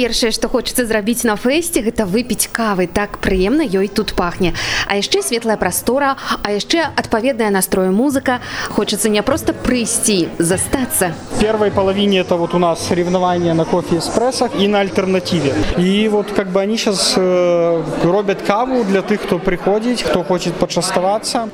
першае 0.00 0.32
што 0.32 0.48
хочацца 0.48 0.86
зрабіць 0.88 1.28
на 1.28 1.36
фэсце 1.36 1.84
гэта 1.84 2.06
выпіць 2.08 2.48
кавы. 2.48 2.86
Так 2.88 3.18
прыемна 3.20 3.66
ёй 3.68 3.88
тут 3.92 4.14
пахне. 4.16 4.54
А 4.88 4.96
яшчэ 4.96 5.20
светлая 5.20 5.60
прастора 5.60 6.16
а 6.40 6.52
яшчэ 6.56 6.88
адпаведная 6.96 7.50
настрою 7.50 7.92
музыка. 7.92 8.40
Хочацца 8.72 9.12
не 9.12 9.20
просто 9.22 9.52
прыйсці 9.52 10.28
застацца. 10.38 11.12
Первой 11.40 11.70
половине 11.70 12.20
это 12.20 12.36
вот 12.36 12.54
у 12.54 12.58
нас 12.58 12.80
соревнования 12.86 13.52
на 13.54 13.64
кофе 13.64 13.98
эспрессах 13.98 14.56
и 14.58 14.68
на 14.68 14.80
альтернативе. 14.80 15.52
И 15.76 16.08
вот 16.08 16.32
как 16.32 16.48
бы 16.48 16.60
они 16.60 16.78
сейчас 16.78 17.14
э, 17.16 17.82
робят 18.02 18.40
каву 18.42 18.84
для 18.84 19.02
тых 19.02 19.20
хто 19.20 19.38
приходить 19.38 20.02
кто 20.02 20.24
хочет 20.24 20.54
почаставацца 20.54 21.50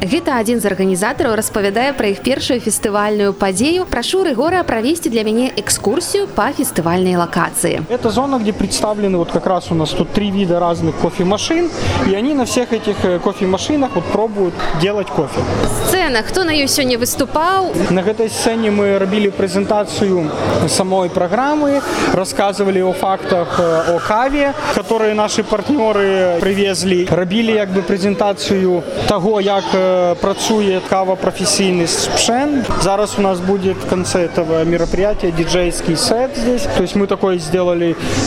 гэта 0.00 0.40
один 0.40 0.60
з 0.60 0.72
арганізатараў 0.72 1.36
распавядае 1.36 1.92
пра 1.92 2.08
іх 2.16 2.24
першую 2.24 2.60
фестывальную 2.64 3.34
падзею. 3.36 3.84
Прашу 3.84 4.24
рыгора 4.24 4.64
правесці 4.64 5.10
для 5.10 5.22
мяне 5.22 5.52
экскурсію 5.56 6.26
по 6.28 6.48
фестывальнай 6.56 7.16
локации 7.16 7.89
это 7.90 8.10
зона 8.10 8.38
где 8.38 8.52
представлены 8.52 9.18
вот 9.18 9.32
как 9.32 9.46
раз 9.46 9.70
у 9.72 9.74
нас 9.74 9.90
тут 9.90 10.12
три 10.12 10.30
вида 10.30 10.60
разных 10.60 10.94
кофемашин 10.96 11.68
и 12.08 12.14
они 12.14 12.34
на 12.34 12.44
всех 12.44 12.72
этих 12.72 13.04
э, 13.04 13.18
кофемашинах 13.18 13.90
вот 13.96 14.04
пробуют 14.04 14.54
делать 14.80 15.08
кофе. 15.08 15.40
Сцена. 15.88 16.22
Хто 16.22 16.44
на 16.44 16.52
ёй 16.52 16.68
сёння 16.68 16.98
выступаў 16.98 17.74
на 17.90 18.02
гэтай 18.02 18.30
сцэне 18.30 18.70
мы 18.70 18.98
рабілі 18.98 19.30
прэзентацыю 19.34 20.30
самой 20.68 21.10
праграмы 21.10 21.82
рассказывали 22.14 22.80
о 22.80 22.92
фактах 22.92 23.58
э, 23.58 23.96
о 23.96 23.98
каве 23.98 24.54
которые 24.74 25.14
наши 25.14 25.42
партнёры 25.42 26.38
привезли. 26.40 27.08
Рабілі 27.10 27.52
як 27.52 27.70
бы 27.70 27.82
прэзентацыю 27.82 28.82
того 29.08 29.40
як 29.40 29.64
э, 29.74 30.14
працуе 30.14 30.80
кава 30.88 31.16
прафесійнасць 31.16 32.06
пшен 32.06 32.64
зараз 32.82 33.18
у 33.18 33.22
нас 33.22 33.40
будет 33.40 33.76
в 33.76 33.88
конце 33.88 34.26
этого 34.26 34.64
мероприятия 34.64 35.32
диджейский 35.32 35.96
сет 35.96 36.36
здесь. 36.36 36.68
То 36.76 36.82
есть 36.82 36.94
мы 36.94 37.06
такой 37.08 37.38
сделали 37.38 37.79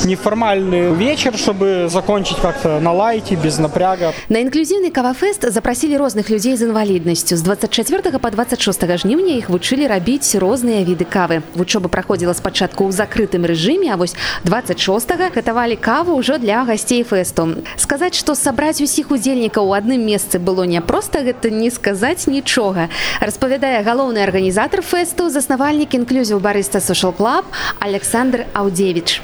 неформальный 0.05 0.93
вечер 0.93 1.37
чтобы 1.37 1.87
закончить 1.89 2.37
как-то 2.37 2.79
на 2.79 2.91
лайте 2.91 3.35
без 3.35 3.59
напряга. 3.59 4.13
На 4.29 4.41
інклюзіўны 4.41 4.91
кавафест 4.91 5.51
запросілі 5.51 5.97
розных 5.97 6.29
людзей 6.29 6.57
з 6.57 6.61
інваліднасцю 6.61 7.37
з 7.37 7.41
24 7.41 8.19
по 8.19 8.29
26 8.29 8.97
жніўня 8.97 9.37
іх 9.37 9.49
вучылі 9.49 9.87
рабіць 9.87 10.35
розныя 10.35 10.83
віды 10.83 11.05
кавы. 11.05 11.41
Вучоба 11.55 11.89
праходзіла 11.89 12.33
спачатку 12.33 12.85
ў 12.87 12.91
закрытым 12.91 13.45
рэжыме 13.45 13.93
а 13.93 13.95
вось 13.95 14.15
26 14.43 15.09
гатавалі 15.35 15.75
каву 15.75 16.15
ўжо 16.17 16.37
для 16.37 16.63
гасцей 16.63 17.03
фэсту 17.03 17.63
сказаць 17.77 18.15
што 18.15 18.35
сабраць 18.35 18.81
усіх 18.81 19.11
удзельнікаў 19.11 19.69
у 19.69 19.75
адным 19.77 20.05
месцы 20.05 20.39
было 20.39 20.63
няпроста 20.63 21.23
гэта 21.27 21.51
не 21.51 21.69
сказаць 21.69 22.27
нічога 22.27 22.89
распавядае 23.19 23.83
галоўны 23.83 24.23
арганізатар 24.23 24.81
фэсту 24.81 25.29
заснавальнік 25.29 25.93
інклюзіў 25.99 26.39
барыста 26.39 26.79
сошал 26.79 27.11
клаб 27.11 27.45
александр 27.79 28.45
аўдзевич 28.53 29.21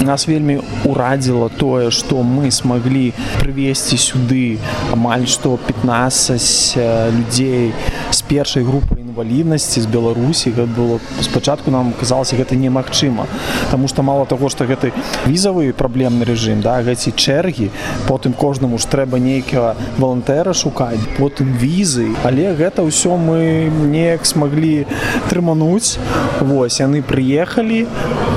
нас 0.00 0.26
вельмі 0.28 0.60
урадзіла 0.84 1.48
тое 1.48 1.90
што 1.90 2.22
мы 2.22 2.50
смаглі 2.50 3.12
прывесці 3.40 3.96
сюды 4.00 4.58
амаль 4.92 5.26
што 5.26 5.56
15 5.56 6.78
людзей 7.16 7.72
з 8.10 8.22
першай 8.30 8.64
групы 8.64 8.99
інваліднасці 9.20 9.80
з 9.80 9.86
беларусі 9.86 10.50
гэта 10.50 10.72
было 10.72 11.00
спачатку 11.20 11.70
нам 11.70 11.92
казалася 11.92 12.36
гэта 12.36 12.56
немагчыма. 12.56 13.26
Таму 13.70 13.88
што 13.88 14.02
мало 14.02 14.24
таго 14.24 14.48
што 14.48 14.64
гэты 14.64 14.92
візавы 15.26 15.72
праблемны 15.76 16.24
рэжым 16.24 16.64
да 16.64 16.80
гэці 16.80 17.12
чэргі 17.12 17.68
потым 18.08 18.32
кожнаму 18.32 18.78
ж 18.78 18.88
трэба 18.88 19.20
нейкага 19.20 19.76
валантэра 19.98 20.54
шукаць 20.54 21.00
потым 21.18 21.52
візы. 21.60 22.16
Але 22.24 22.56
гэта 22.56 22.80
ўсё 22.80 23.20
мы 23.20 23.68
неяк 23.68 24.24
смаглі 24.24 24.86
трымануць. 25.28 26.00
Вось 26.40 26.80
яны 26.80 27.02
прыехалі 27.04 27.86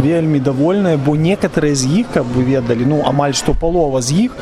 вельмі 0.03 0.40
давольныя 0.40 1.00
бо 1.00 1.16
некаторыя 1.16 1.75
з 1.75 2.03
іх 2.03 2.12
каб 2.14 2.28
вы 2.36 2.44
ведалі 2.44 2.84
ну 2.86 3.03
амаль 3.08 3.34
што 3.34 3.56
палова 3.56 4.02
з 4.02 4.28
іх 4.28 4.36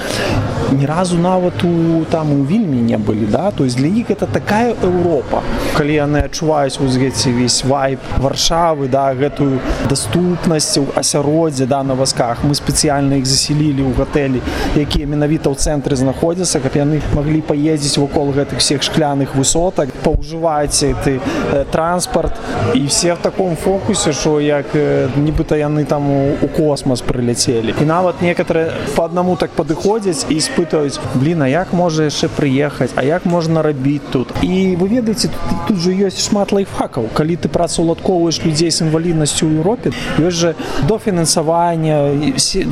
ні 0.72 0.86
разу 0.86 1.18
нават 1.18 1.64
у 1.64 2.06
там 2.10 2.32
у 2.34 2.46
вільмі 2.46 2.82
не 2.82 2.98
былі 2.98 3.28
да. 3.30 3.52
То 3.52 3.66
есть 3.66 3.78
для 3.78 3.88
іх 3.88 4.10
это 4.10 4.26
такая 4.26 4.74
Еўропа. 4.84 5.42
Калі 5.78 5.94
яны 5.94 6.24
адчуваюць 6.32 6.80
узгеці 6.80 7.32
весь 7.36 7.64
вайп 7.68 8.00
варшавы 8.24 8.88
да 8.88 9.12
гэтую 9.12 9.60
даступнасць 9.92 10.80
асяроддзе 10.96 11.68
да 11.68 11.84
на 11.84 11.94
вазках. 11.94 12.44
Мы 12.48 12.56
спецыяльна 12.56 13.20
іх 13.20 13.28
заселілі 13.28 13.84
ў 13.84 13.92
гатэлі 14.00 14.40
якія 14.80 15.06
менавіта 15.12 15.52
ў 15.52 15.60
цэнтры 15.60 16.00
знаходзяцца 16.00 16.64
каб 16.64 16.80
яны 16.80 17.02
маглі 17.12 17.44
паездзіць 17.44 18.00
вакол 18.00 18.32
гэтых 18.32 18.64
всех 18.64 18.80
шкляных 18.80 19.36
высотак 19.36 19.92
паўжываць 20.08 20.80
ты 21.04 21.20
э, 21.20 21.66
транспарт. 21.72 22.40
І 22.76 22.88
все 22.88 23.14
в 23.14 23.20
таком 23.20 23.56
фокусе 23.56 24.14
що 24.14 24.40
як 24.40 24.72
нібыта 25.20 25.60
яны 25.60 25.84
там 25.86 26.08
у, 26.08 26.40
у 26.42 26.48
космос 26.48 27.04
прыляцелі. 27.04 27.76
І 27.82 27.86
нават 27.86 28.24
некаторые 28.24 28.72
по 28.96 29.04
аднаму 29.04 29.36
так 29.36 29.52
падыходзяць 29.52 30.26
і 30.32 30.40
спытаюць 30.40 31.00
блин 31.14 31.44
а 31.44 31.52
як 31.52 31.74
можа 31.74 32.08
яшчэ 32.08 32.32
прыехаць? 32.32 32.96
А 32.96 33.04
як 33.04 33.26
можна 33.26 33.62
рабіць 33.62 34.08
тут? 34.12 34.32
І 34.42 34.80
вы 34.80 34.88
ведаеце 34.88 35.28
тут, 35.28 35.68
тут 35.68 35.78
же 35.78 35.92
ёсць 35.92 36.21
шмат 36.22 36.52
лайфхакаў 36.52 37.10
калі 37.18 37.36
ты 37.36 37.50
працаўладковаеш 37.50 38.42
людзей 38.46 38.72
з 38.72 38.86
інваліднасцю 38.86 39.48
ў 39.48 39.60
Еўропе 39.60 39.92
ёсць 40.22 40.40
же 40.42 40.56
дофінансавання 40.88 42.14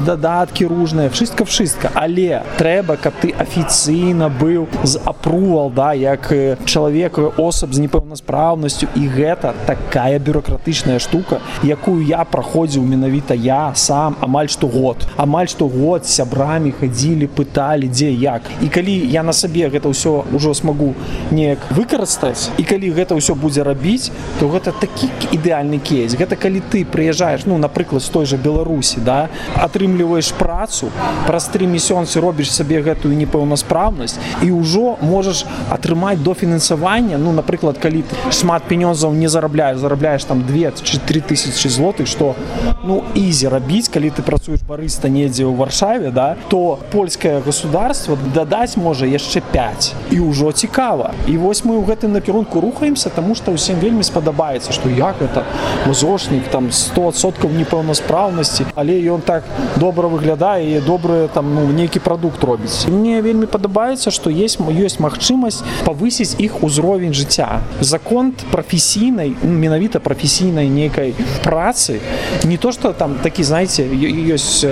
дадаткі 0.05 0.69
ружныя 0.69 1.09
wszystko 1.09 1.45
wszystko 1.45 1.89
але 1.93 2.41
трэба 2.57 2.97
каб 2.97 3.13
ты 3.21 3.33
афіцыйна 3.33 4.29
быў 4.29 4.67
з 4.83 5.01
апрувал 5.05 5.71
да 5.71 5.93
як 5.93 6.31
чалавек 6.65 7.19
осаб 7.37 7.73
з 7.73 7.85
непэўнаспраўнасцю 7.85 8.87
і 8.95 9.03
гэта 9.09 9.53
такая 9.65 10.19
бюрократычная 10.19 10.99
штука 10.99 11.41
якую 11.63 12.05
я 12.05 12.23
праходзіў 12.23 12.85
менавіта 12.85 13.33
я 13.33 13.73
сам 13.75 14.15
амаль 14.21 14.49
што 14.49 14.67
год. 14.67 15.07
Амаль 15.17 15.47
што 15.47 15.67
год 15.67 16.05
сябрамі 16.07 16.71
хадзілі 16.71 17.27
пыталі 17.27 17.89
дзе 17.89 18.11
як. 18.11 18.41
І 18.61 18.69
калі 18.69 18.95
я 19.11 19.23
на 19.23 19.33
сабе 19.33 19.69
гэта 19.69 19.89
ўсё 19.89 20.25
ўжо 20.31 20.53
смогу 20.53 20.93
неяк 21.31 21.59
выкарыстаць 21.71 22.49
і 22.57 22.63
калі 22.63 22.91
гэта 22.93 23.17
ўсё 23.17 23.28
будзе 23.35 23.63
рабіць 23.63 24.11
то 24.39 24.49
гэта 24.49 24.71
такі 24.71 25.09
ідэальны 25.35 25.79
кейс. 25.79 26.15
Гэта 26.15 26.35
калі 26.35 26.61
ты 26.71 26.85
прыязджаеш 26.85 27.45
ну 27.45 27.57
напрыклад 27.57 28.03
з 28.03 28.09
той 28.09 28.25
жа 28.25 28.37
беларусі 28.37 29.01
да 29.05 29.29
атрымліваеш 29.55 30.31
працу 30.39 30.89
праз 31.27 31.49
тры 31.53 31.67
месяцы 31.67 32.21
робіш 32.21 32.51
сабе 32.53 32.81
гэтую 32.81 33.13
непэўнаспраўнасць 33.15 34.17
і 34.43 34.51
ўжо 34.51 34.97
можаш 35.01 35.45
атрымаць 35.69 36.19
дофінансавання 36.23 37.17
ну 37.17 37.33
напрыклад 37.33 37.77
калі 37.77 38.03
ты 38.03 38.31
шмат 38.31 38.63
пенёзаў 38.69 39.13
не 39.13 39.27
зарабляеш 39.27 39.77
зарабляеш 39.79 40.23
там 40.23 40.43
2-4 40.47 41.21
тысячи 41.21 41.67
злотых 41.67 42.07
что 42.07 42.35
ну 42.83 43.03
ізі 43.15 43.47
рабіць 43.47 43.89
калі 43.89 44.09
ты 44.09 44.21
працуеш 44.21 44.61
барыста 44.67 45.09
недзе 45.09 45.43
ў 45.45 45.55
варшаве 45.55 46.11
да 46.11 46.35
то 46.49 46.79
польскае 46.91 47.41
государство 47.41 48.17
дадаць 48.33 48.77
можа 48.77 49.05
яшчэ 49.05 49.41
5 49.51 49.93
і 50.11 50.19
ўжо 50.19 50.51
цікава. 50.51 51.13
І 51.27 51.37
вось 51.37 51.63
мы 51.65 51.77
ў 51.77 51.85
гэтым 51.85 52.13
накірунку 52.13 52.61
рухаемся 52.61 53.09
тому 53.19 53.35
что 53.35 53.51
ўсім 53.51 53.83
вельмі 53.83 54.03
спадабаецца 54.07 54.71
что 54.71 54.87
як 54.87 55.19
это 55.19 55.43
музошнік 55.83 56.47
там 56.47 56.71
100соткаў 56.71 57.51
непэўнаспраўнасці 57.51 58.71
але 58.79 58.95
ён 59.11 59.19
так 59.19 59.43
добра 59.75 60.07
выглядае 60.07 60.79
добры 60.79 61.27
там 61.27 61.51
ну 61.51 61.67
нейкі 61.67 61.99
прадукт 61.99 62.39
робіць. 62.43 62.87
Мне 62.87 63.19
вельмі 63.19 63.43
падабаецца 63.43 64.07
что 64.07 64.31
есть 64.31 64.63
ёсць 64.63 65.03
магчымасць 65.03 65.59
павысіць 65.83 66.39
іх 66.39 66.63
узровень 66.63 67.11
жыцця. 67.11 67.59
Закон 67.81 68.31
прафесійнай 68.51 69.35
менавіта 69.43 69.99
прафесійнай 69.99 70.69
нейкай 70.69 71.11
працы 71.43 71.99
не 72.47 72.55
то 72.55 72.71
что 72.71 72.93
там 72.93 73.19
такі 73.19 73.43
знаете 73.43 73.83
ёсць 73.83 74.63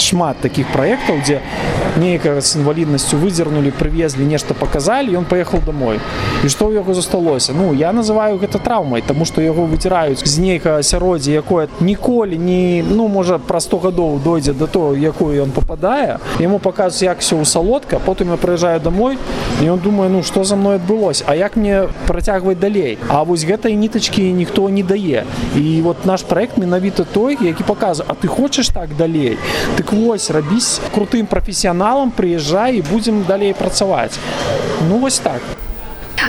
шмат 0.00 0.40
таких 0.40 0.72
проектаў 0.72 1.20
дзе 1.20 1.44
нейкага 2.00 2.40
з 2.40 2.56
інваліднасцю 2.56 3.20
выдзернули 3.20 3.76
прывезлі 3.76 4.24
нешта 4.24 4.54
показалі 4.54 5.20
ён 5.20 5.28
поехал 5.28 5.60
домой. 5.60 6.00
І 6.44 6.48
что 6.48 6.72
ў 6.72 6.80
яго 6.80 6.94
засталося? 6.94 7.52
Ну 7.52 7.74
я 7.74 7.89
называю 7.92 8.38
гэта 8.38 8.58
траўмай 8.58 9.02
тому 9.02 9.24
что 9.24 9.42
яго 9.42 9.64
выціраюць 9.64 10.24
з 10.24 10.38
нейкага 10.38 10.78
асяроддзя 10.84 11.32
якое 11.32 11.68
ніколі 11.80 12.38
не 12.38 12.82
ну 12.82 13.08
можа 13.08 13.38
пра 13.38 13.60
100 13.60 13.78
гадоў 13.78 14.20
дойдзе 14.24 14.52
до 14.52 14.66
того 14.66 14.94
якую 14.94 15.42
ён 15.42 15.50
попадае 15.50 16.18
ему 16.40 16.58
показваюць 16.58 17.02
як 17.02 17.18
все 17.20 17.36
у 17.36 17.44
салодка 17.44 17.98
потым 17.98 18.30
я 18.30 18.36
прыязджаю 18.36 18.80
домой 18.80 19.18
і 19.62 19.70
он 19.70 19.78
думаю 19.78 20.10
ну 20.10 20.22
что 20.22 20.44
за 20.44 20.56
мной 20.56 20.76
адбылось 20.76 21.24
а 21.26 21.34
як 21.34 21.56
мне 21.56 21.88
працягваць 22.06 22.58
далей? 22.58 22.98
А 23.08 23.22
вось 23.22 23.44
гэтай 23.44 23.76
нітачки 23.76 24.32
ніхто 24.32 24.68
не 24.68 24.82
дае 24.82 25.24
і 25.56 25.82
вот 25.82 26.06
наш 26.06 26.22
проект 26.22 26.58
менавіта 26.58 27.04
той 27.04 27.38
які 27.40 27.64
показываю 27.64 28.10
А 28.10 28.14
ты 28.14 28.26
хочаш 28.26 28.68
так 28.68 28.96
далей? 28.96 29.38
Так 29.76 29.92
вось 29.92 30.30
рабіць 30.30 30.80
крутым 30.94 31.26
прафесіяналам 31.26 32.10
прыязджай 32.10 32.78
і 32.78 32.82
будзем 32.82 33.22
далей 33.22 33.54
працаваць. 33.54 34.18
Ну 34.88 34.98
вось 34.98 35.18
так 35.18 35.40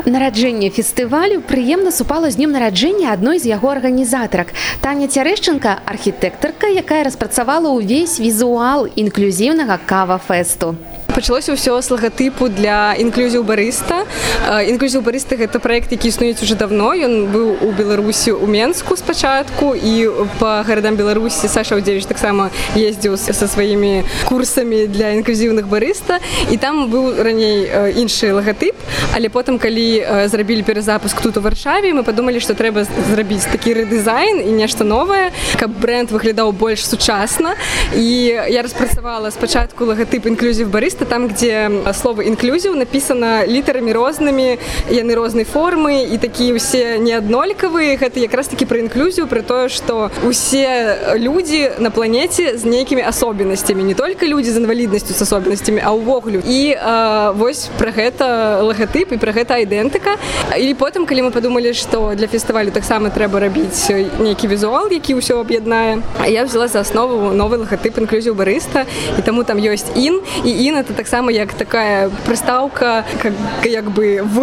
нараджэнне 0.05 0.69
фестывалю 0.69 1.41
прыемна 1.41 1.91
супала 1.91 2.31
з 2.31 2.35
днём 2.39 2.51
нараджэння 2.51 3.11
адной 3.13 3.39
з 3.39 3.51
яго 3.51 3.71
арганізатарак 3.71 4.53
таня 4.81 5.07
цярэшчынка 5.07 5.79
архітэктарка 5.85 6.67
якая 6.67 7.03
распрацавала 7.03 7.73
ўвесь 7.75 8.19
візуал 8.19 8.87
інклюзіўнага 8.95 9.79
кава 9.85 10.17
фэсту 10.17 10.75
пачалося 11.21 11.53
ўсё 11.53 11.77
з 11.77 11.87
лагатыпу 11.93 12.49
для 12.49 12.97
інклюзіў 12.97 13.45
барыста 13.45 14.09
інклюзіў 14.41 15.05
барыста 15.05 15.37
гэта 15.37 15.61
проект 15.61 15.93
які 15.93 16.09
існуюць 16.09 16.41
уже 16.41 16.57
давно. 16.57 16.97
Ён 16.97 17.29
быў 17.29 17.61
у 17.61 17.69
беларусі 17.77 18.33
у 18.33 18.49
менску 18.49 18.97
спачатку 18.97 19.77
і 19.77 20.09
по 20.41 20.65
гарадам 20.65 20.97
беларусі 20.97 21.45
саша 21.45 21.77
удзевіч 21.77 22.09
таксама 22.09 22.49
ездзіў 22.73 23.21
са 23.21 23.45
сваімі 23.45 24.01
курсамі 24.25 24.89
для 24.89 25.13
інклюзіўных 25.13 25.69
барыста 25.69 26.17
і 26.49 26.57
там 26.57 26.89
быў 26.89 27.21
раней 27.21 27.69
іншы 28.01 28.33
лагатып 28.33 28.73
але 29.13 29.29
потым 29.29 29.61
калі 29.61 30.25
зрабілі 30.25 30.65
перазапуск 30.65 31.21
тут 31.21 31.37
у 31.37 31.41
варшаве 31.45 31.93
мы 31.93 32.01
подумалі 32.01 32.41
што 32.41 32.57
трэба 32.57 32.89
зрабіць 33.13 33.45
такі 33.45 33.77
рэдызайн 33.77 34.41
і 34.41 34.57
нешта 34.57 34.81
новае 34.81 35.29
каб 35.61 35.69
бренд 35.69 36.09
выглядаў 36.09 36.49
больш 36.49 36.81
сучасна 36.81 37.53
і 37.93 38.33
я 38.49 38.65
распрацавала 38.65 39.29
спачатку 39.29 39.85
лагатып 39.85 40.25
інклюзів 40.25 40.73
барыста 40.73 41.10
там 41.11 41.27
где 41.27 41.69
слова 41.91 42.23
інклюзіў 42.23 42.79
написано 42.79 43.43
літарамі 43.43 43.91
рознымі 43.91 44.55
яны 44.87 45.11
рознай 45.11 45.43
формы 45.43 46.07
і 46.07 46.15
такія 46.15 46.55
ўсе 46.55 47.03
неаднолькавыя 47.03 47.99
гэта 47.99 48.23
якраз 48.23 48.47
таки 48.47 48.63
про 48.63 48.79
інклюзію 48.79 49.27
про 49.27 49.43
тое 49.43 49.67
что 49.67 50.07
усе 50.23 50.95
людзі 51.19 51.83
на 51.83 51.91
планете 51.91 52.55
з 52.55 52.63
нейкімі 52.63 53.03
асобенасцямі 53.03 53.83
не 53.83 53.93
только 53.93 54.23
людзі 54.23 54.55
з 54.55 54.63
інваліднасцю 54.63 55.11
з 55.11 55.21
асобенасцямі 55.27 55.83
а 55.83 55.91
ўвогуле 55.91 56.39
і 56.47 56.79
а, 56.79 57.35
вось 57.35 57.67
про 57.75 57.91
гэта 57.91 58.63
лагатып 58.63 59.11
і 59.11 59.17
про 59.19 59.35
гэта 59.35 59.59
айдэнтыка. 59.59 60.15
І 60.55 60.71
потым 60.79 61.03
калі 61.03 61.27
мы 61.27 61.31
подумалі 61.35 61.73
что 61.75 62.15
для 62.15 62.31
фестывалю 62.31 62.71
таксама 62.71 63.11
трэба 63.11 63.43
рабіць 63.43 63.91
нейкі 64.15 64.47
візуал 64.47 64.87
які 64.87 65.19
ўсё 65.19 65.43
аб'яднае 65.43 65.99
я 66.23 66.47
взяла 66.47 66.71
за 66.71 66.87
аснову 66.87 67.35
новый 67.35 67.59
лагатып 67.59 67.99
інклюзію 67.99 68.31
барыста 68.31 68.87
і 69.19 69.21
таму 69.27 69.43
там 69.43 69.59
ёсць 69.59 69.91
ін 69.99 70.23
і 70.47 70.51
ін 70.55 70.79
это 70.79 70.90
таксама 70.93 71.31
як 71.31 71.53
такая 71.53 72.09
прыстаўка 72.25 73.05
как 73.21 73.33
як 73.65 73.91
бы 73.91 74.21
в 74.23 74.39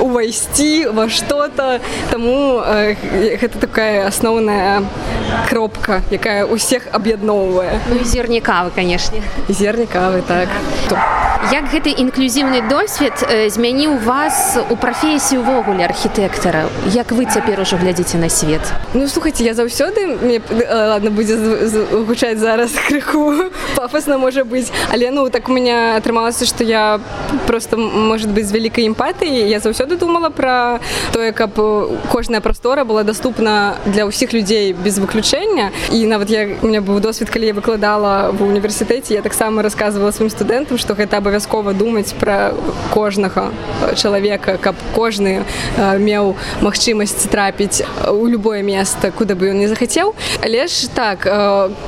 увайсці 0.00 0.86
во 0.92 1.08
что-то 1.08 1.80
таму 2.10 2.62
э, 2.64 2.96
гэта 3.40 3.58
такая 3.58 4.06
асноўная 4.06 4.82
кропка 5.48 6.02
якая 6.10 6.44
усіх 6.44 6.88
аб'ядноўвае. 6.92 7.80
Ну, 7.88 8.04
зернікавы 8.04 8.70
канешне. 8.74 9.22
Зернікавы 9.48 10.22
так. 10.26 10.48
То 10.88 10.98
як 11.48 11.72
гэты 11.72 11.96
інклюзіўны 11.96 12.68
досвед 12.68 13.16
змяніў 13.48 13.96
вас 14.04 14.58
у 14.68 14.76
прафесію 14.76 15.40
увогуле 15.40 15.84
архітэктара? 15.84 16.68
Як 16.92 17.12
вы 17.12 17.24
цяпер 17.24 17.60
ужо 17.60 17.76
глядзіце 17.80 18.18
на 18.18 18.28
свет? 18.28 18.60
Ну 18.92 19.08
слухайте 19.08 19.44
я 19.44 19.54
заўсёды 19.54 20.20
мне 20.20 20.40
ладно 20.68 21.10
будзе 21.10 21.36
гучаць 22.06 22.38
зараз 22.38 22.72
крыху 22.88 23.50
пафосна 23.76 24.18
можа 24.18 24.44
быць. 24.44 24.68
Але 24.92 25.10
ну 25.10 25.30
так 25.30 25.48
у 25.48 25.52
меня 25.52 25.96
атрымалася 25.96 26.44
что 26.44 26.64
я 26.64 27.00
просто 27.46 27.76
может 27.76 28.28
быть 28.28 28.46
з 28.46 28.52
вялікай 28.52 28.86
эмпатыі 28.86 29.48
я 29.48 29.60
заўсёды 29.60 29.96
думала 29.96 30.28
про 30.28 30.80
тое 31.12 31.32
каб 31.32 31.56
кожная 32.12 32.40
прастора 32.40 32.84
была 32.84 33.02
доступна 33.02 33.76
для 33.86 34.04
ўсіх 34.04 34.32
людзей 34.32 34.72
без 34.72 34.98
выключэння. 34.98 35.72
І 35.90 36.06
нават 36.06 36.30
я 36.30 36.48
у 36.60 36.66
меня 36.66 36.80
быў 36.80 37.00
досвед 37.00 37.30
калі 37.30 37.46
я 37.46 37.54
выкладала 37.54 38.30
в 38.30 38.42
універсітэце 38.42 39.14
я 39.14 39.22
таксама 39.22 39.62
рассказывала 39.62 40.12
сваім 40.12 40.30
студэнтам 40.30 40.78
что 40.78 40.94
гэта 40.94 41.16
абавязкова 41.30 41.72
думаць 41.72 42.12
про 42.18 42.50
кожнага 42.90 43.50
чалавека 43.94 44.58
каб 44.58 44.74
кожны 44.94 45.46
меў 45.78 46.34
магчымасць 46.60 47.30
трапіць 47.30 47.86
у 48.10 48.26
любое 48.26 48.62
место 48.62 49.12
куда 49.14 49.34
бы 49.38 49.54
ён 49.54 49.62
не 49.62 49.68
захацеў. 49.70 50.14
Але 50.42 50.66
ж 50.66 50.90
так 50.90 51.22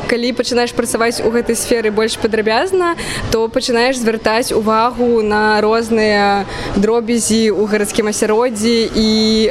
калі 0.07 0.33
пачынаеш 0.33 0.73
працаваць 0.73 1.19
у 1.27 1.31
гэтай 1.35 1.59
сферы 1.59 1.91
больш 1.91 2.17
падрабязна 2.23 2.95
то 3.33 3.49
пачынаеш 3.49 3.99
звяртаць 3.99 4.53
увагу 4.53 5.23
на 5.23 5.61
розныя 5.61 6.47
дробязі 6.77 7.51
у 7.51 7.67
гарадскім 7.67 8.15
асяроддзі 8.15 8.95
і 8.95 9.09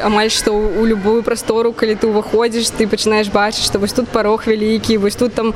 амаль 0.08 0.32
што 0.32 0.56
у 0.56 0.86
любую 0.88 1.20
прастору 1.24 1.74
калі 1.76 2.00
ты 2.00 2.08
ўваходзіш 2.08 2.72
ты 2.80 2.88
пачынаеш 2.88 3.28
бачыць 3.28 3.68
што 3.68 3.80
вось 3.80 3.94
тут 3.94 4.08
парог 4.08 4.48
вялікі 4.48 4.98
вось 5.04 5.20
тут 5.20 5.36
там 5.36 5.54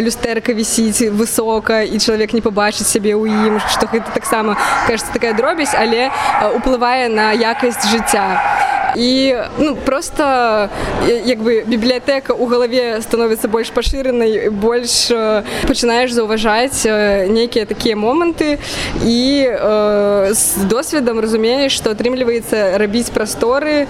люстэрка 0.00 0.56
вісіць 0.56 1.12
высока 1.12 1.84
і 1.84 2.00
чалавек 2.00 2.32
не 2.32 2.40
пабачыць 2.40 2.88
сябе 2.88 3.12
ў 3.12 3.28
ім 3.28 3.57
што 3.66 3.88
гэта 3.92 4.10
таксама 4.10 4.56
кажется 4.86 5.12
такая 5.12 5.32
дробязь 5.34 5.74
але 5.74 6.10
уплывае 6.54 7.08
на 7.08 7.32
якасць 7.32 7.84
жыцця 7.90 8.26
і 8.96 9.36
ну 9.58 9.76
просто 9.76 10.68
як 11.24 11.38
бы 11.38 11.64
бібліятэка 11.66 12.32
у 12.32 12.46
галаве 12.46 13.00
становіцца 13.02 13.48
больш 13.48 13.70
пашыранай 13.70 14.48
больш 14.50 15.10
пачынаеш 15.68 16.12
заўважаць 16.12 16.84
нейкія 17.28 17.64
такія 17.66 17.96
моманты 17.96 18.58
і 19.04 19.20
э, 19.44 20.34
з 20.34 20.64
досведам 20.64 21.20
разумееш 21.20 21.72
што 21.72 21.90
атрымліваецца 21.90 22.78
рабіць 22.78 23.10
прасторы 23.10 23.86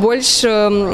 больш 0.00 0.44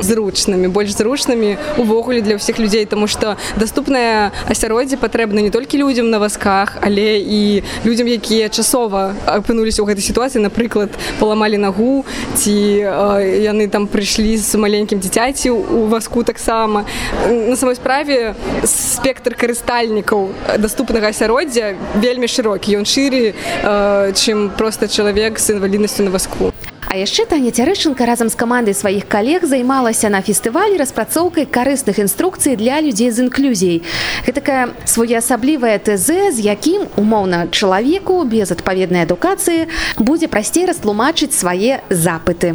зручнымі 0.03 0.69
больш 0.69 0.97
зручнымі 0.97 1.57
увогуле 1.79 2.21
для 2.21 2.37
ўсіх 2.37 2.59
людзей 2.59 2.87
тому 2.87 3.07
что 3.07 3.37
доступнае 3.57 4.33
асяроддзе 4.49 4.97
патрэбна 4.97 5.41
не 5.41 5.51
толькі 5.51 5.79
людзям 5.79 6.11
на 6.11 6.19
вазках 6.19 6.79
але 6.81 7.21
і 7.21 7.63
людзям 7.85 8.09
якія 8.09 8.49
часова 8.49 9.15
апынуліся 9.27 9.83
ў 9.83 9.95
гэтай 9.95 10.03
сітуацыі 10.03 10.43
напрыклад 10.43 10.91
паламалі 11.21 11.59
нагу 11.59 12.05
ці 12.35 12.55
э, 12.83 13.44
яны 13.45 13.69
там 13.69 13.87
прыйшлі 13.87 14.37
з 14.41 14.57
маленькім 14.57 15.01
дзіцяці 15.05 15.53
у 15.53 15.87
васку 15.93 16.25
таксама 16.25 16.85
на 17.29 17.57
самой 17.57 17.77
справе 17.77 18.35
спектр 18.65 19.37
карыстальнікаў 19.37 20.59
доступнага 20.59 21.13
асяроддзя 21.13 21.75
вельмі 22.01 22.27
шырокі 22.27 22.81
ён 22.81 22.89
шыры 22.89 23.35
чым 24.17 24.51
просто 24.57 24.89
чалавек 24.89 25.39
з 25.39 25.57
інваліднасцю 25.59 26.09
на 26.09 26.11
васку 26.11 26.55
А 26.95 26.97
яшчэ 26.97 27.25
Таня 27.27 27.51
Цярэшынка 27.51 28.07
разам 28.07 28.29
з 28.31 28.39
камандай 28.39 28.71
сваіх 28.71 29.09
калег 29.11 29.43
займалася 29.51 30.07
на 30.15 30.21
фестывалі 30.23 30.79
распрацоўкай 30.79 31.43
карысных 31.43 31.99
інструкцый 31.99 32.55
для 32.55 32.79
людзей 32.79 33.11
з 33.11 33.27
інклюзіяй. 33.27 33.83
Гэтакая 34.23 34.79
своеасаблівая 34.87 35.83
ТЗ, 35.83 36.39
з 36.39 36.47
якім 36.47 36.87
умоўна 36.95 37.51
чалавеку 37.51 38.23
без 38.23 38.55
адпаведнай 38.55 39.11
адукацыі 39.11 39.67
будзе 39.99 40.31
прасцей 40.31 40.71
растлумачыць 40.71 41.35
свае 41.35 41.83
запыты 41.91 42.55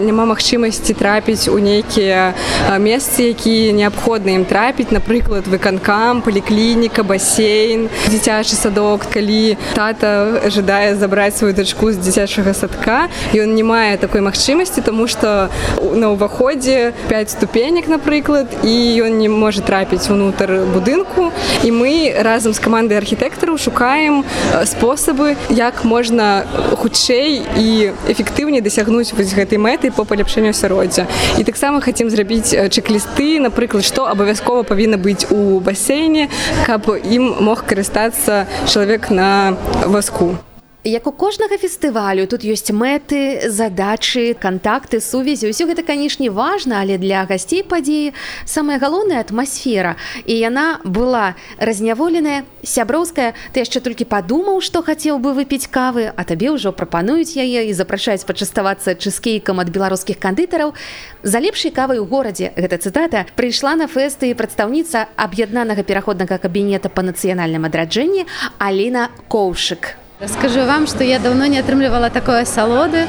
няма 0.00 0.24
магчымасці 0.24 0.94
трапіць 0.94 1.48
у 1.48 1.58
нейкія 1.58 2.34
месцы 2.80 3.30
якія 3.30 3.72
неабходна 3.72 4.34
ім 4.36 4.44
трапіць 4.44 4.90
напрыклад 4.90 5.46
выканкам 5.46 6.22
паліклініка 6.24 7.02
басейн 7.02 7.88
дзіцячы 8.08 8.56
садок. 8.56 9.06
Калі 9.12 9.56
тата 9.74 10.48
жадае 10.50 10.96
забраць 10.96 11.36
сваю 11.38 11.54
дачку 11.54 11.92
з 11.92 12.00
дзіцячага 12.00 12.54
садка 12.54 13.08
ён 13.34 13.54
не 13.54 13.62
мае 13.62 13.96
такой 13.96 14.20
магчымасці 14.20 14.82
тому 14.82 15.06
что 15.06 15.50
на 15.80 16.10
ўваходзе 16.14 16.92
5 17.08 17.30
ступенек 17.30 17.88
напрыклад 17.88 18.48
і 18.64 18.74
ён 19.04 19.18
не 19.18 19.28
можа 19.28 19.60
трапіць 19.60 20.10
унутр 20.10 20.66
будынку. 20.72 21.32
І 21.64 21.70
мы 21.70 22.14
разам 22.22 22.52
з 22.52 22.58
камандай 22.58 22.98
архітэктараў 22.98 23.58
шукаем 23.58 24.24
спосабы 24.64 25.36
як 25.50 25.84
можна 25.84 26.44
хутчэй 26.76 27.42
і 27.56 27.92
эфектыўней 28.08 28.60
дасягнуць 28.60 29.12
вось 29.12 29.34
гэтай 29.34 29.58
мэты 29.58 29.89
по 29.90 30.04
паляпшэнню 30.04 30.50
асяроддзя 30.50 31.06
і 31.38 31.46
таксама 31.46 31.80
хацім 31.80 32.10
зрабіць 32.10 32.50
чек-лісты 32.50 33.40
напрыклад 33.40 33.84
што 33.86 34.06
абавязкова 34.10 34.62
павінна 34.62 35.00
быць 35.00 35.30
у 35.30 35.60
басейне 35.60 36.28
каб 36.66 36.90
ім 36.90 37.34
мог 37.40 37.64
карыстацца 37.64 38.46
чалавек 38.66 39.10
на 39.10 39.56
васку 39.86 40.36
Як 40.84 41.06
у 41.06 41.12
кожнага 41.12 41.58
фестывалю 41.60 42.24
тут 42.24 42.40
ёсць 42.40 42.72
мэты, 42.72 43.52
задачы, 43.52 44.32
кантакты, 44.32 45.04
сувязі. 45.04 45.52
Усё 45.52 45.68
гэта, 45.68 45.84
канешне, 45.84 46.32
важна, 46.32 46.80
але 46.80 46.96
для 46.96 47.28
гасцей 47.28 47.60
падзеі 47.60 48.16
самая 48.48 48.80
галоўная 48.80 49.20
атмасфера. 49.20 50.00
І 50.24 50.40
яна 50.40 50.80
была 50.88 51.36
разняволеная, 51.60 52.48
сяброўская. 52.64 53.36
Ты 53.52 53.60
яшчэ 53.60 53.84
толькі 53.84 54.08
падумаў, 54.08 54.64
што 54.64 54.80
хацеў 54.80 55.20
бы 55.20 55.36
выпіць 55.36 55.68
кавы, 55.68 56.16
а 56.16 56.24
табе 56.24 56.48
ўжо 56.48 56.72
прапануюць 56.72 57.36
яе 57.36 57.68
і 57.68 57.76
запрашаюць 57.76 58.24
пачаставацца 58.24 58.96
чызкейкам 58.96 59.60
ад 59.60 59.68
беларускіх 59.68 60.16
кандытараў. 60.16 60.72
За 61.20 61.44
лепшай 61.44 61.76
кавай 61.76 62.00
у 62.00 62.08
горадзе 62.08 62.56
гэта 62.56 62.80
цытата 62.80 63.28
прыйшла 63.36 63.76
на 63.76 63.84
фэсты 63.84 64.32
прадстаўніца 64.32 65.12
аб'яднанага 65.12 65.84
пераходнага 65.84 66.40
кабінета 66.40 66.88
па 66.88 67.04
нацыянальным 67.04 67.68
адраджэнні 67.68 68.24
Аліна 68.56 69.12
Коўшык. 69.28 70.00
Скажу 70.28 70.66
вам, 70.66 70.86
што 70.86 71.00
я 71.00 71.18
даўно 71.18 71.46
не 71.48 71.60
атрымлівала 71.64 72.10
такое 72.12 72.44
салоды, 72.44 73.06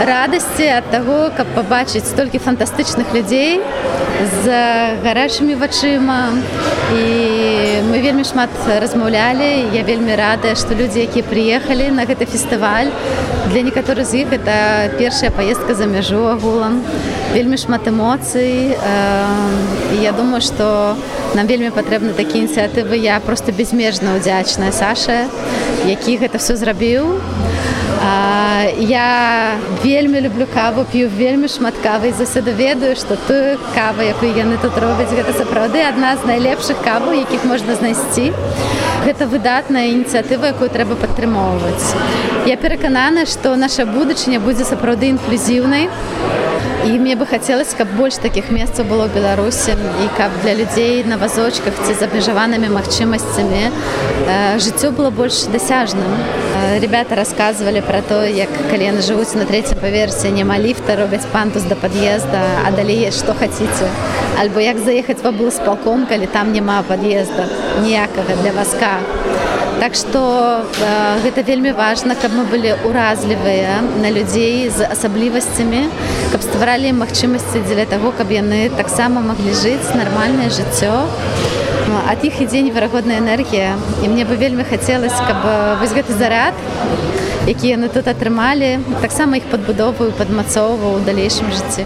радасці 0.00 0.64
ад 0.72 0.86
таго, 0.88 1.28
каб 1.36 1.50
пабачыць 1.52 2.08
столькі 2.08 2.40
фантастычных 2.40 3.12
людзей 3.12 3.60
з 4.26 4.46
гарачымі 5.04 5.54
вачыма. 5.54 6.32
І 6.94 7.04
мы 7.88 8.00
вельмі 8.00 8.24
шмат 8.24 8.50
размаўлялі. 8.66 9.70
Я 9.74 9.82
вельмі 9.82 10.14
радая, 10.14 10.54
што 10.54 10.74
людзі, 10.74 11.06
якія 11.06 11.24
прыехалі 11.24 11.90
на 11.90 12.04
гэты 12.04 12.26
фестываль. 12.26 12.92
Для 13.52 13.62
некаторых 13.62 14.06
з 14.06 14.24
іх 14.24 14.32
это 14.32 14.90
першая 14.98 15.30
паездка 15.30 15.74
за 15.74 15.86
мяжу 15.86 16.26
агулам. 16.26 16.82
Вельмі 17.32 17.56
шмат 17.56 17.88
эмоцый. 17.88 18.76
Я 20.00 20.12
думаю, 20.12 20.40
што 20.40 20.96
нам 21.34 21.46
вельмі 21.46 21.70
патрэбны 21.70 22.14
такі 22.14 22.44
ініцыятывы 22.44 22.96
я 22.96 23.20
просто 23.20 23.52
безмежна 23.52 24.16
ўдзячная 24.16 24.72
Саша 24.72 25.26
які 25.84 26.16
гэта 26.16 26.38
все 26.40 26.56
зрабіў 26.56 27.20
а, 28.04 28.64
я 28.78 29.56
вельмі 29.82 30.20
люблю 30.20 30.46
каву 30.54 30.84
п'ю 30.92 31.08
вельмі 31.08 31.48
шмат 31.48 31.74
кавы 31.82 32.12
заўсёды 32.12 32.52
ведаю 32.52 32.96
што 33.00 33.16
тую 33.28 33.56
кава 33.74 34.04
якую 34.04 34.32
яны 34.36 34.60
тут 34.60 34.76
робяць 34.84 35.08
гэта 35.08 35.32
сапраўды 35.38 35.80
адна 35.88 36.14
з 36.20 36.28
найлепшых 36.28 36.84
каву 36.84 37.16
якіх 37.16 37.44
можна 37.48 37.74
знайсці 37.80 38.32
гэта 39.04 39.26
выдатная 39.26 39.88
ініцыятыва 39.96 40.52
якую 40.52 40.70
трэба 40.70 40.96
падтрымоўваць. 41.00 41.92
Я 42.46 42.56
пераканана 42.56 43.26
што 43.26 43.56
наша 43.56 43.84
будучыня 43.88 44.40
будзе 44.40 44.64
сапраўды 44.64 45.12
інклюзіўнай. 45.16 45.88
і 45.88 46.43
мне 46.92 47.16
бы 47.16 47.26
хацелось 47.26 47.74
каб 47.78 47.88
больш 47.96 48.16
таких 48.20 48.50
месцаў 48.50 48.84
было 48.84 49.08
беларусі 49.08 49.72
і 49.72 50.08
каб 50.16 50.30
для 50.42 50.54
людзей 50.54 51.04
на 51.04 51.16
вазочках 51.16 51.74
ці 51.86 51.94
з 51.94 52.02
абмежаванымі 52.04 52.68
магчымасцямі 52.68 53.62
э, 54.28 54.58
жыццё 54.58 54.90
было 54.92 55.10
больш 55.10 55.44
дасяжным. 55.48 56.04
Э, 56.04 56.78
ребята 56.80 57.14
рассказывалі 57.14 57.80
про 57.80 58.02
то 58.02 58.24
як 58.24 58.48
калі 58.70 58.84
яны 58.84 59.00
жывуць 59.00 59.34
на 59.34 59.44
третьем 59.44 59.78
паверсе 59.78 60.30
няма 60.30 60.58
ліфта 60.58 60.96
робяць 60.96 61.26
пантус 61.32 61.62
да 61.62 61.74
пад'езда 61.74 62.42
а 62.66 62.70
далей 62.70 63.10
што 63.10 63.34
хаце 63.34 63.64
альбо 64.38 64.60
як 64.60 64.78
заехаць 64.78 65.22
вам 65.22 65.36
был 65.36 65.50
з 65.50 65.60
палком 65.64 66.06
калі 66.06 66.26
там 66.26 66.52
няма 66.52 66.82
пад'езда 66.82 67.48
ніякага 67.82 68.36
для 68.42 68.52
васка 68.52 69.00
Так 69.84 69.94
што 70.00 70.20
э, 70.80 71.20
гэта 71.20 71.42
вельмі 71.44 71.74
важна, 71.76 72.14
каб 72.16 72.32
мы 72.32 72.46
былі 72.48 72.70
ўразлівыя 72.88 73.82
на 74.00 74.08
людзей 74.08 74.70
з 74.72 74.80
асаблівасцямі, 74.80 75.82
каб 76.32 76.40
стваралі 76.40 76.94
магчымасці 76.96 77.60
дзеля 77.66 77.84
таго, 77.90 78.14
каб 78.16 78.32
яны 78.32 78.72
таксама 78.78 79.20
маглі 79.20 79.52
жыць 79.52 79.92
нармальнае 79.92 80.48
жыццё. 80.48 81.04
Ад 82.00 82.24
іх 82.24 82.40
ідзе 82.40 82.64
неверагодная 82.64 83.20
энергія. 83.20 83.76
І 84.00 84.08
мне 84.08 84.24
бы 84.24 84.40
вельмі 84.40 84.64
хацелось, 84.64 85.20
каб 85.28 85.44
вось 85.84 85.92
гэты 85.92 86.16
заряд, 86.16 86.56
які 87.44 87.76
яны 87.76 87.92
тут 87.92 88.08
атрымалі, 88.08 88.80
таксама 89.04 89.36
іх 89.36 89.52
падбудоўваю, 89.52 90.16
падмацоўваў 90.16 90.96
у 90.96 91.04
далейшым 91.04 91.52
жыцці. 91.52 91.84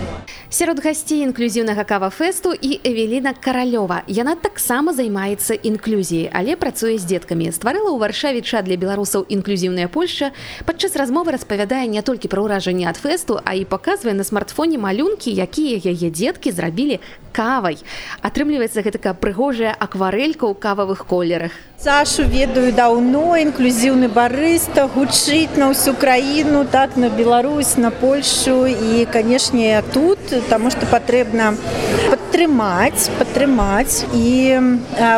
Сярод 0.51 0.81
гасцей 0.81 1.21
інклюзіўнага 1.29 1.85
кавафэсту 1.85 2.57
і 2.57 2.81
Эвеліна 2.81 3.35
Каралёва. 3.37 4.09
Яна 4.09 4.33
таксама 4.33 4.97
займаецца 4.97 5.53
інклюзіяй, 5.53 6.33
але 6.33 6.57
працуе 6.57 6.97
з 6.97 7.05
дзеткамі. 7.05 7.53
Стварыла 7.53 7.93
ў 7.93 8.01
варшаве 8.01 8.41
чат 8.41 8.65
для 8.65 8.81
беларусаў 8.81 9.29
інклюзіўная 9.29 9.93
Польша. 9.93 10.33
Падчас 10.65 10.97
размовы 10.97 11.37
распавядае 11.37 11.85
не 11.93 12.01
толькі 12.01 12.33
пра 12.33 12.41
ўражанне 12.41 12.89
ад 12.89 12.97
фэсту, 12.97 13.37
а 13.45 13.61
і 13.61 13.69
паказвае 13.69 14.17
на 14.17 14.25
смартфоне 14.25 14.81
малюнкі, 14.81 15.29
якія 15.29 15.85
яе 15.85 16.09
дзеткі 16.09 16.49
зрабілі 16.49 17.05
кавай. 17.37 17.77
Атрымліваецца 18.25 18.81
гэтакая 18.89 19.13
прыгожая 19.13 19.77
акварэлька 19.77 20.49
ў 20.49 20.57
кававых 20.57 21.05
колерах. 21.05 21.53
Сашу 21.79 22.25
ведаю 22.25 22.73
даўно, 22.73 23.37
інклюзіўны 23.39 24.09
барыста, 24.09 24.89
гучыць 24.91 25.61
на 25.61 25.71
ўсю 25.71 25.95
краіну, 25.95 26.65
так 26.65 26.97
на 26.97 27.13
Беларусь, 27.13 27.77
на 27.77 27.93
Польшу 27.93 28.67
і, 28.67 29.05
канешне, 29.13 29.85
тут 29.95 30.19
таму 30.49 30.71
што 30.75 30.87
патрэбна 30.91 31.53
падтрымаць 32.11 33.09
падтрымаць 33.19 34.05
і 34.15 34.33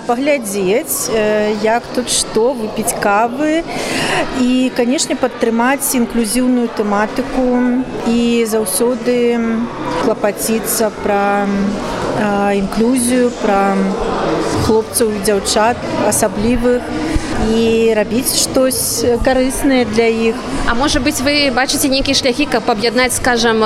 паглядзець 0.08 1.12
як 1.64 1.88
тут 1.94 2.10
што 2.16 2.52
выпіць 2.60 2.96
кавы 3.04 3.62
і 4.40 4.50
канешне 4.76 5.16
падтрымаць 5.24 5.94
інклюзіўную 6.00 6.68
тэматыку 6.80 7.46
і 8.16 8.20
заўсёды 8.54 9.16
клапаціцца 10.04 10.90
пра 11.02 11.24
інклюзію 12.56 13.30
пра 13.42 13.76
хлопцаў 14.66 15.12
дзяўчат 15.24 15.76
асаблівых 16.08 16.84
і 17.48 17.94
рабіць 17.96 18.36
штось 18.36 19.04
карыснае 19.24 19.84
для 19.84 20.06
іх 20.06 20.34
А 20.70 20.74
можа 20.74 21.00
быть 21.00 21.18
вы 21.20 21.50
бачыце 21.50 21.88
нейкія 21.88 22.14
шляхі 22.14 22.46
каб 22.46 22.68
аб'яднаць 22.70 23.16
скажем 23.16 23.64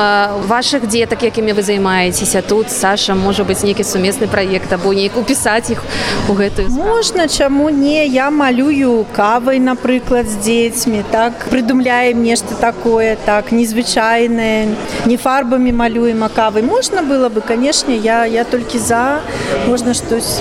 ваших 0.49 0.87
дзетак 0.89 1.23
якімі 1.23 1.53
вы 1.53 1.63
займаецеся 1.63 2.41
тут 2.43 2.71
Саша 2.71 3.15
можа 3.15 3.45
быть 3.45 3.63
нейкі 3.63 3.85
сумесны 3.85 4.27
праект 4.27 4.73
або 4.73 4.95
неяк 4.95 5.19
упісаць 5.19 5.71
іх 5.71 5.83
у 6.29 6.33
гэтую 6.39 6.71
можна 6.71 7.29
чаму 7.29 7.69
не 7.71 8.07
я 8.07 8.31
малюю 8.31 9.05
кавай 9.13 9.59
напрыклад 9.59 10.31
з 10.31 10.39
дзецьмі 10.47 11.05
так 11.11 11.33
прыдумляем 11.51 12.23
нешта 12.23 12.55
такое 12.55 13.17
так 13.27 13.53
незвычайнае 13.53 14.69
не 15.05 15.17
фарбамі 15.17 15.73
малюем 15.73 16.25
а 16.25 16.29
кавай 16.29 16.63
можна 16.63 17.03
было 17.03 17.29
бы 17.29 17.41
канешне 17.41 17.97
я 17.97 18.25
я 18.25 18.44
толькі 18.51 18.79
за. 18.79 19.21
Можна 19.67 19.95
штось 19.95 20.41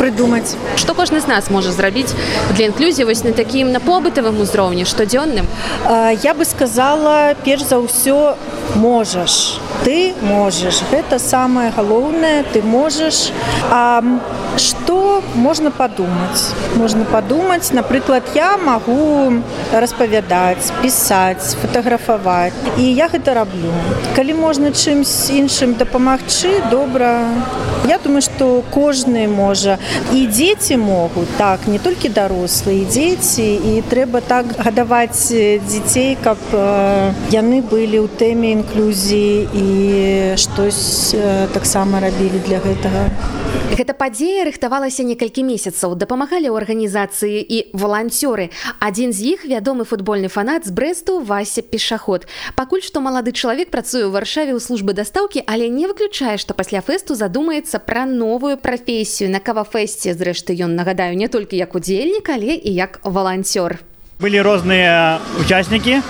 прыдумаць 0.00 0.56
што 0.80 0.94
кожны 0.96 1.20
з 1.20 1.28
нас 1.28 1.50
можа 1.52 1.72
зрабіць 1.76 2.08
для 2.56 2.64
інклюзіі 2.72 3.04
вось 3.04 3.20
на 3.24 3.32
такім 3.36 3.72
на 3.72 3.80
побытавым 3.84 4.40
узроўні 4.40 4.88
штодзённым? 4.88 5.44
Я 6.24 6.32
бы 6.32 6.44
сказала 6.48 7.36
перш 7.44 7.68
за 7.68 7.76
ўсё 7.84 8.34
можаш. 8.76 9.58
Ты 9.84 10.14
можаш. 10.22 10.82
Гэта 10.90 11.18
самае 11.18 11.70
галоўнае 11.70 12.44
ты 12.52 12.62
можаш. 12.62 13.32
А 13.70 14.02
что 14.56 15.22
можна 15.34 15.70
падумаць? 15.70 16.52
Можна 16.76 17.04
падумаць 17.04 17.72
напрыклад 17.72 18.22
я 18.34 18.56
магу 18.56 19.40
распавядаць 19.72 20.72
пісаць 20.82 21.56
фатаграфаваць. 21.62 22.52
І 22.76 22.84
я 22.92 23.08
гэта 23.08 23.34
раблю. 23.34 23.72
Калі 24.16 24.34
можна 24.34 24.72
чымсь 24.72 25.30
іншым 25.30 25.74
дапамагчы 25.74 26.60
добра. 26.70 27.24
Я 27.88 27.98
думаю 27.98 28.22
что 28.22 28.62
кожны 28.70 29.26
можа. 29.28 29.78
І 30.12 30.26
дзеці 30.26 30.76
могуць. 30.76 31.28
Так 31.38 31.66
не 31.66 31.78
толькі 31.78 32.08
дарослыя 32.08 32.84
дзеці. 32.84 33.48
І 33.70 33.82
трэба 33.88 34.20
так 34.20 34.46
гадаваць 34.58 35.32
дзяцей 35.32 36.18
каб 36.22 36.38
яны 37.32 37.62
былі 37.62 38.04
ў 38.04 38.08
тэме 38.20 38.59
інклюзіі 38.60 39.48
і 39.56 39.66
штось 40.36 41.16
таксама 41.56 42.00
рабілі 42.00 42.44
для 42.46 42.60
гэтага 42.60 43.08
Гэта 43.70 43.94
падзея 43.94 44.42
рыхтавалася 44.44 45.06
некалькі 45.06 45.46
месяцаў 45.46 45.94
дапамагалі 45.94 46.50
ў 46.50 46.58
арганізацыі 46.58 47.38
і 47.38 47.58
валанцёры 47.72 48.50
адзін 48.82 49.14
з 49.14 49.34
іх 49.34 49.46
вядомы 49.46 49.86
футбольны 49.86 50.28
фанат 50.28 50.66
з 50.66 50.74
брэсту 50.74 51.22
вася 51.22 51.62
пешаход 51.62 52.26
пакуль 52.58 52.82
што 52.82 53.00
малады 53.00 53.30
чалавек 53.32 53.70
працуе 53.70 54.04
ў 54.06 54.12
варшаве 54.14 54.52
ў 54.54 54.60
службы 54.60 54.92
дастаўкі 54.92 55.46
але 55.46 55.70
не 55.70 55.86
выключае 55.86 56.36
што 56.38 56.54
пасля 56.54 56.82
фэсту 56.82 57.14
задумаецца 57.14 57.78
пра 57.78 58.06
новую 58.10 58.58
прафесію 58.58 59.30
на 59.30 59.38
кавафэсце 59.38 60.18
зрэшты 60.18 60.58
ён 60.58 60.74
нагадаю 60.74 61.14
не 61.14 61.30
толькі 61.30 61.56
як 61.56 61.78
удзельнік 61.78 62.26
але 62.26 62.58
і 62.58 62.74
як 62.74 63.00
валанцёр 63.06 63.78
былі 64.20 64.42
розныя 64.44 65.16
участнікі 65.40 66.02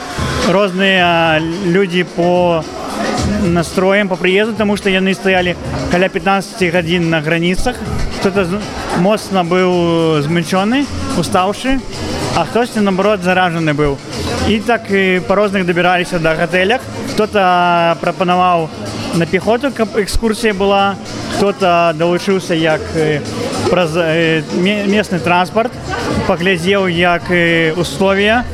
розныя 0.50 1.38
людзі 1.70 2.02
по 2.02 2.64
настроем 3.54 4.08
по 4.08 4.16
приезду 4.16 4.54
тому 4.58 4.76
что 4.76 4.90
яны 4.90 5.14
стаялі 5.14 5.54
каля 5.92 6.08
15 6.08 6.72
гадзін 6.74 7.06
на 7.10 7.20
граніцах 7.20 7.76
кто-то 8.18 8.58
моцна 8.98 9.44
быў 9.46 10.26
змычоны 10.26 10.86
устаўшы 11.22 11.78
а 12.34 12.44
хтосьці 12.50 12.82
наоборот 12.82 13.22
заражаны 13.22 13.78
быў 13.78 13.94
і 14.48 14.58
так 14.58 14.90
і 14.90 15.22
по 15.28 15.38
розных 15.38 15.64
дабіраліся 15.64 16.18
да 16.18 16.34
гатэлях 16.34 16.82
кто-то 17.14 17.94
прапанаваў 18.02 18.66
на 19.14 19.26
пехоту 19.26 19.70
каб 19.70 19.96
экскурсія 19.96 20.54
была. 20.54 20.96
Кто-то 21.36 21.94
далучыўся 21.96 22.54
як 22.54 22.80
праз 23.70 23.94
местны 24.60 25.18
транспорт 25.24 25.72
паглядзеў 26.28 26.86
як 26.88 27.22
условия 27.80 28.44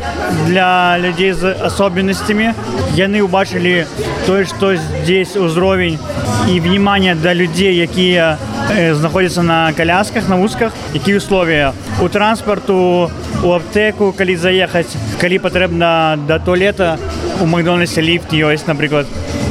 для 0.46 0.96
людзей 1.02 1.32
з 1.32 1.50
асобеннасцямі 1.66 2.52
яны 2.94 3.26
ўбачылі 3.26 3.86
тое 4.26 4.44
што 4.46 4.76
здесь 4.76 5.34
узровень 5.34 5.98
і 6.46 6.60
внимание 6.60 7.16
да 7.18 7.34
людзей 7.34 7.74
якія 7.82 8.38
знаходзяцца 8.70 9.42
на 9.42 9.72
калясках 9.72 10.28
на 10.28 10.36
вузках. 10.36 10.72
Які 10.94 11.16
условия? 11.16 11.72
У 12.02 12.08
транспарту 12.08 13.10
у 13.42 13.52
аптэку 13.52 14.12
калі 14.12 14.36
заехаць 14.36 14.94
калі 15.18 15.42
патрэбна 15.42 16.18
да 16.28 16.38
туалета 16.38 16.98
у 17.40 17.46
макдональдсе 17.46 18.00
ліфт 18.00 18.30
ёсць 18.30 18.66
напрыклад 18.70 19.06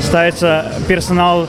ставіцца 0.06 0.72
персонал 0.88 1.48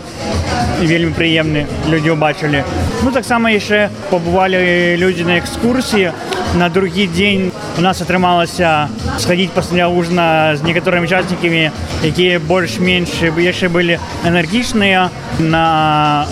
вельмі 0.80 1.12
прыемны 1.16 1.66
людзі 1.92 2.16
ўбачылі 2.16 2.64
ну 3.04 3.12
таксама 3.12 3.52
яшчэ 3.52 3.88
пабывалі 4.10 4.96
людзі 5.00 5.28
на 5.28 5.38
экскурсіі 5.40 6.12
на 6.56 6.68
другі 6.72 7.06
дзень 7.12 7.52
у 7.76 7.84
нас 7.84 8.00
атрымалася 8.00 8.88
схадзіць 9.20 9.52
пасля 9.56 9.88
ужна 9.88 10.56
з 10.56 10.64
некаторымі 10.64 11.08
участнікамі 11.08 11.70
якія 12.04 12.40
больш-менш 12.40 13.12
яшчэ 13.20 13.68
былі 13.68 14.00
энергічныя 14.25 15.08
на 15.40 15.64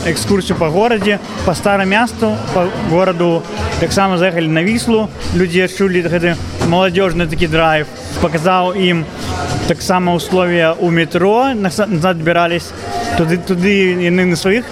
экскурсію 0.08 0.56
па 0.60 0.72
горадзе 0.72 1.20
па 1.44 1.54
старым 1.54 1.92
мясту 1.92 2.32
по 2.54 2.68
гораду 2.90 3.42
таксама 3.80 4.18
заехалі 4.18 4.48
на 4.48 4.64
віслу 4.64 5.08
людзі 5.36 5.68
адчулі 5.68 6.04
гэты 6.08 6.36
молодежный 6.68 7.26
такі 7.26 7.46
драйв. 7.48 7.86
Показаў 8.22 8.74
ім 8.74 9.04
таксама 9.68 10.14
условия 10.14 10.72
у 10.72 10.90
метро 10.90 11.54
назад 11.54 12.13
адбірались 12.14 12.71
туды 13.18 13.38
туды 13.38 13.75
яны 14.06 14.25
на 14.30 14.37
сваіх 14.37 14.64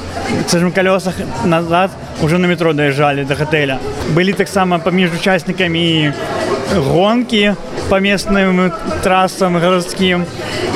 скажем 0.48 0.72
колесах 0.72 1.14
назад 1.44 1.90
уже 2.22 2.38
на 2.38 2.46
метро 2.46 2.72
даязджалі 2.72 3.24
до 3.24 3.34
готэля 3.34 3.78
былі 4.14 4.32
таксама 4.32 4.78
паміж 4.78 5.10
участнікамі 5.18 6.12
гонкі 6.74 7.54
по 7.88 8.00
местным 8.00 8.72
трассам 9.02 9.58
гарадскім 9.58 10.26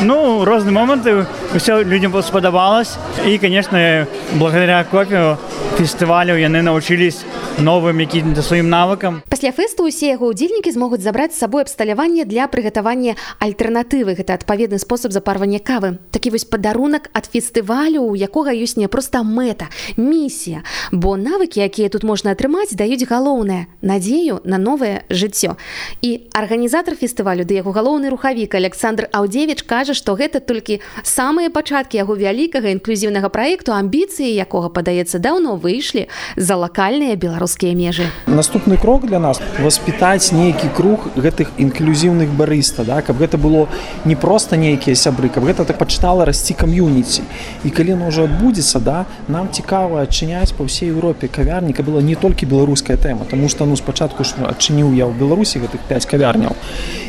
ну 0.03 0.45
розныя 0.45 0.75
моманты 0.75 1.27
все 1.57 1.83
людям 1.85 2.13
спадабалось 2.23 2.97
і 3.27 3.39
конечно 3.39 4.07
благодаря 4.35 4.85
кофе 4.85 5.37
фестывалю 5.76 6.40
яны 6.40 6.62
научились 6.64 7.21
новым 7.61 8.00
якім-то 8.00 8.40
сваім 8.40 8.68
навыкам. 8.73 9.21
Пасля 9.28 9.52
фэсту 9.52 9.85
усе 9.85 10.09
яго 10.09 10.28
удзельнікі 10.33 10.73
змогуць 10.73 11.04
забраць 11.04 11.37
з 11.37 11.45
сабой 11.45 11.68
абсталяванне 11.68 12.25
для 12.25 12.49
прыгатавання 12.49 13.16
альтэрнатывы. 13.45 14.16
Гэта 14.16 14.40
адпаведны 14.40 14.80
спосаб 14.80 15.12
запарвання 15.12 15.61
кавы. 15.61 16.00
Такі 16.16 16.33
вось 16.33 16.49
падарунак 16.49 17.12
ад 17.12 17.28
фестывалю 17.28 18.09
у 18.09 18.16
якога 18.16 18.56
ёсць 18.56 18.80
не 18.80 18.88
проста 18.88 19.21
мэта 19.21 19.68
місія. 20.00 20.64
Бо 20.92 21.21
навыкі 21.21 21.61
якія 21.61 21.92
тут 21.92 22.09
можна 22.09 22.33
атрымаць 22.33 22.73
даюць 22.73 23.04
галоўнае 23.04 23.68
надзею 23.85 24.40
на 24.45 24.56
новае 24.56 25.04
жыццё. 25.12 25.61
І 26.00 26.33
арганізатар 26.33 26.97
фестывалю 26.97 27.45
ды 27.45 27.61
яго 27.61 27.76
галоўны 27.76 28.09
рухавік 28.09 28.56
александр 28.56 29.12
аўдзевіч 29.12 29.61
кажа 29.68 29.92
што 29.92 30.16
гэта 30.16 30.40
толькі 30.40 30.80
самыя 31.04 31.52
пачаткі 31.52 32.00
яго 32.00 32.16
вялікага 32.16 32.73
інклюзіўнага 32.73 33.28
праекту 33.28 33.76
амбіцыі 33.76 34.33
якога 34.33 34.73
падаецца 34.73 35.21
даўно 35.21 35.61
выйшлі 35.67 36.07
за 36.37 36.55
лакальныя 36.55 37.17
беларускія 37.19 37.75
межы. 37.75 38.07
Наступны 38.27 38.79
крок 38.79 39.07
для 39.07 39.19
нас 39.19 39.41
воспитаць 39.59 40.31
нейкі 40.31 40.71
круг 40.77 41.11
гэтых 41.19 41.51
інклюзіўных 41.59 42.31
барыста 42.39 42.87
да 42.87 43.03
каб 43.03 43.19
гэта 43.19 43.39
было 43.39 43.67
не 44.05 44.15
просто 44.15 44.57
нейкія 44.57 44.95
сябры 44.95 45.29
каб 45.29 45.45
гэта 45.51 45.67
так 45.67 45.79
пачытала 45.83 46.25
расці 46.25 46.55
кам'юніці. 46.55 47.27
І 47.65 47.71
калі 47.75 47.99
оно 47.99 48.13
ўжо 48.13 48.29
адбудзецца 48.31 48.79
да 48.81 48.99
нам 49.29 49.51
цікава 49.51 50.07
адчыняць 50.07 50.55
па 50.55 50.69
ўсей 50.71 50.95
Еўропе 50.95 51.27
кавярніка 51.27 51.83
была 51.83 52.03
не 52.03 52.15
толькі 52.15 52.47
беларуская 52.47 52.97
тэма 52.97 53.27
тому 53.27 53.49
что 53.49 53.67
ну 53.67 53.77
спачатку 53.77 54.23
ж 54.23 54.39
адчыніў 54.47 54.95
я 54.95 55.11
ў 55.11 55.19
беларусі 55.19 55.59
гэтых 55.65 55.83
5 55.91 56.07
кавярняў. 56.07 56.55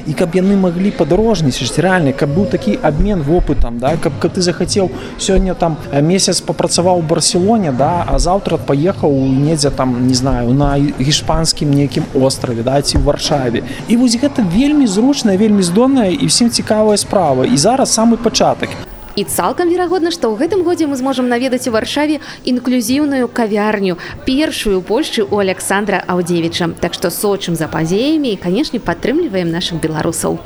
І 0.08 0.14
каб 0.18 0.34
яны 0.40 0.58
маглі 0.58 0.92
падарожнічаць 0.98 1.78
реальны 1.78 2.16
каб 2.18 2.34
быў 2.34 2.50
такі 2.50 2.80
обмен 2.82 3.22
вопытам 3.22 3.78
да 3.80 3.94
каб 4.02 4.18
каб 4.20 4.34
ты 4.34 4.42
захацеў 4.42 4.90
сёння 5.20 5.54
там 5.54 5.78
месяц 5.92 6.42
папрацаваў 6.42 7.00
у 7.00 7.02
барселоне 7.02 7.72
да 7.72 8.06
а 8.08 8.20
заўтра 8.48 8.58
паехаў 8.58 9.12
недзе 9.12 9.70
там 9.70 10.08
не 10.08 10.13
знаю 10.13 10.54
на 10.54 10.77
гішпанскім 10.80 11.72
нейкім 11.72 12.04
острове 12.16 12.63
да 12.63 12.82
ці 12.82 12.98
ў 12.98 13.04
варшаве. 13.04 13.63
І 13.88 13.98
вось 13.98 14.16
гэта 14.16 14.39
вельмі 14.42 14.88
зручная 14.88 15.38
вельмі 15.38 15.63
здонная 15.63 16.12
і 16.12 16.25
всім 16.27 16.50
цікавая 16.50 16.98
справа. 16.98 17.46
І 17.46 17.58
зараз 17.58 17.92
самы 17.92 18.18
пачатак 18.18 18.70
цалкам 19.18 19.68
верагодна 19.70 20.12
што 20.13 20.30
ў 20.30 20.38
гэтым 20.38 20.62
годзе 20.63 20.86
мы 20.88 20.96
зможам 20.96 21.27
наведаць 21.27 21.68
у 21.68 21.74
варшаве 21.74 22.22
інклюзіўную 22.46 23.27
кавярню 23.27 23.98
першую 24.30 24.82
польшчы 24.86 25.25
у 25.25 25.42
александра 25.42 26.04
аўдзевіча 26.06 26.77
так 26.80 26.94
што 26.94 27.10
сочым 27.10 27.58
за 27.58 27.68
пазеямі 27.68 28.30
і 28.32 28.38
канешне 28.38 28.80
падтрымліваем 28.80 29.50
наших 29.50 29.82
беларусаў 29.82 30.38